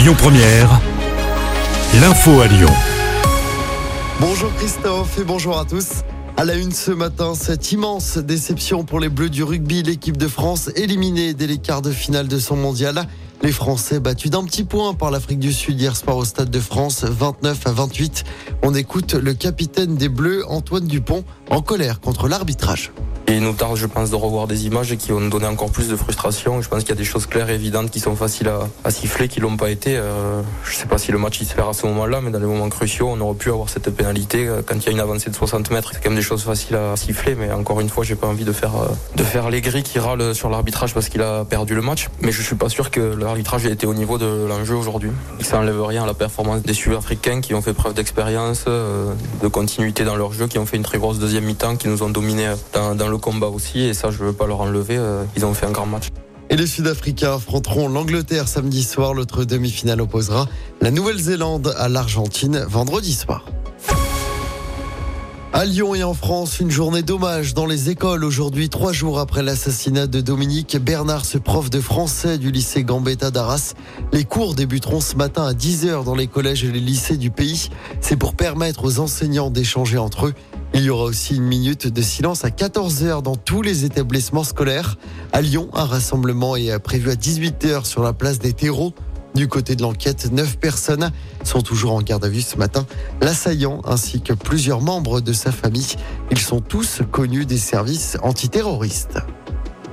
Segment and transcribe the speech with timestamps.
[0.00, 0.80] Lyon Première,
[2.00, 2.70] l'info à Lyon.
[4.18, 5.88] Bonjour Christophe et bonjour à tous.
[6.38, 10.26] À la une ce matin, cette immense déception pour les Bleus du rugby, l'équipe de
[10.26, 13.06] France éliminée dès les quarts de finale de son mondial.
[13.42, 16.60] Les Français battus d'un petit point par l'Afrique du Sud hier soir au Stade de
[16.60, 18.24] France, 29 à 28.
[18.62, 22.90] On écoute le capitaine des Bleus, Antoine Dupont, en colère contre l'arbitrage.
[23.30, 25.70] Et il nous tarde, je pense, de revoir des images qui vont nous donner encore
[25.70, 26.60] plus de frustration.
[26.62, 28.50] Je pense qu'il y a des choses claires et évidentes qui sont faciles
[28.82, 29.96] à, siffler, qui l'ont pas été.
[29.96, 32.46] Euh, je sais pas si le match se fait à ce moment-là, mais dans les
[32.46, 34.48] moments cruciaux, on aurait pu avoir cette pénalité.
[34.48, 36.42] Euh, Quand il y a une avancée de 60 mètres, c'est quand même des choses
[36.42, 37.36] faciles à siffler.
[37.36, 40.00] Mais encore une fois, j'ai pas envie de faire euh, de faire les gris qui
[40.00, 42.08] râlent sur l'arbitrage parce qu'il a perdu le match.
[42.22, 45.12] Mais je suis pas sûr que l'arbitrage ait été au niveau de l'enjeu aujourd'hui.
[45.40, 49.46] Ça enlève rien à la performance des Sud-Africains qui ont fait preuve d'expérience, euh, de
[49.46, 52.10] continuité dans leur jeu, qui ont fait une très grosse deuxième mi-temps, qui nous ont
[52.10, 53.80] dominé dans, dans le combat aussi.
[53.80, 54.96] Et ça, je veux pas leur enlever.
[54.96, 56.08] Euh, Ils ont fait un grand match.
[56.48, 59.14] Et les Sud-Africains affronteront l'Angleterre samedi soir.
[59.14, 60.48] L'autre demi-finale opposera
[60.80, 63.44] la Nouvelle-Zélande à l'Argentine vendredi soir.
[65.52, 69.42] À Lyon et en France, une journée d'hommage dans les écoles aujourd'hui, trois jours après
[69.42, 73.74] l'assassinat de Dominique Bernard, ce prof de français du lycée Gambetta d'Arras.
[74.12, 77.68] Les cours débuteront ce matin à 10h dans les collèges et les lycées du pays.
[78.00, 80.34] C'est pour permettre aux enseignants d'échanger entre eux.
[80.72, 84.96] Il y aura aussi une minute de silence à 14h dans tous les établissements scolaires.
[85.32, 88.94] À Lyon, un rassemblement est prévu à 18h sur la place des terreaux.
[89.34, 91.10] Du côté de l'enquête, neuf personnes
[91.44, 92.86] sont toujours en garde à vue ce matin.
[93.20, 95.96] L'assaillant ainsi que plusieurs membres de sa famille,
[96.30, 99.18] ils sont tous connus des services antiterroristes.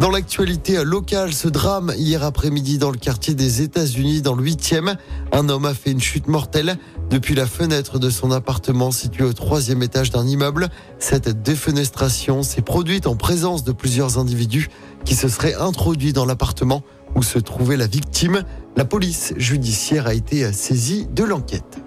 [0.00, 4.94] Dans l'actualité locale, ce drame hier après-midi dans le quartier des États-Unis, dans le 8e,
[5.32, 6.78] un homme a fait une chute mortelle
[7.10, 10.68] depuis la fenêtre de son appartement situé au troisième étage d'un immeuble.
[11.00, 14.68] Cette défenestration s'est produite en présence de plusieurs individus
[15.04, 16.84] qui se seraient introduits dans l'appartement
[17.16, 18.44] où se trouvait la victime.
[18.76, 21.80] La police judiciaire a été saisie de l'enquête.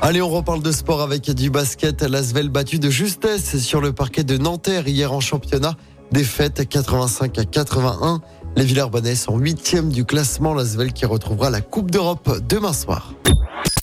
[0.00, 2.02] Allez, on reparle de sport avec du basket.
[2.02, 5.76] L'Asvel battu de justesse sur le parquet de Nanterre hier en championnat.
[6.12, 8.20] Défaite 85 à 81.
[8.56, 10.52] Les Villers-Bonnais sont huitièmes du classement.
[10.52, 13.14] L'Asvel qui retrouvera la Coupe d'Europe demain soir.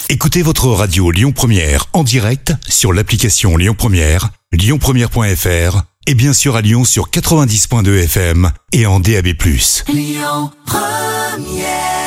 [0.10, 6.56] Écoutez votre radio Lyon Première en direct sur l'application Lyon Première, lyonpremière.fr et bien sûr
[6.56, 9.28] à Lyon sur 90.2 FM et en DAB+.
[9.88, 11.99] Lyon Première